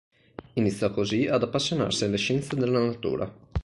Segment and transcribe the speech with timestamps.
[0.55, 3.31] Iniziò così ad appassionarsi alle scienze della natura.